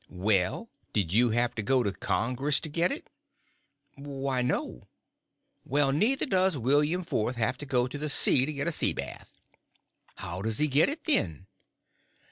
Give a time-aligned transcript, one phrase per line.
[0.09, 3.07] "Well, did you have to go to Congress to get it?"
[3.93, 4.87] "Why, no."
[5.63, 8.93] "Well, neither does William Fourth have to go to the sea to get a sea
[8.93, 9.29] bath."
[10.15, 11.45] "How does he get it, then?"